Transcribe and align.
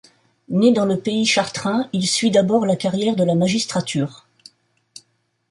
Né 0.49 0.71
dans 0.71 0.85
le 0.85 0.99
pays 0.99 1.27
chartrain, 1.27 1.87
il 1.93 2.07
suit 2.07 2.31
d'abord 2.31 2.65
la 2.65 2.75
carrière 2.75 3.15
de 3.15 3.23
la 3.23 3.35
magistrature. 3.35 4.25